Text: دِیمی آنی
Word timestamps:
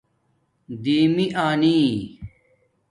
دِیمی 0.83 1.27
آنی 1.47 1.81